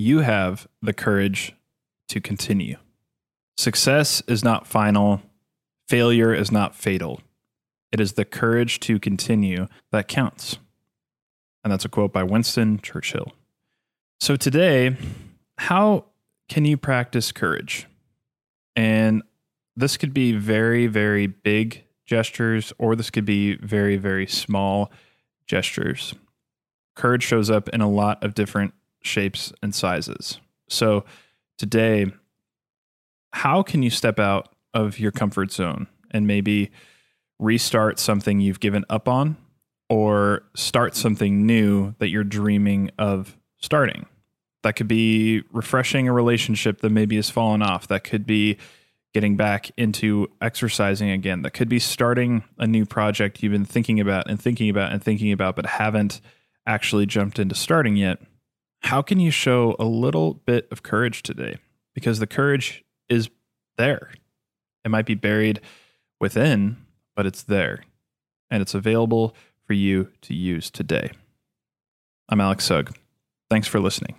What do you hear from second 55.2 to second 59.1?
about, but haven't actually jumped into starting yet. How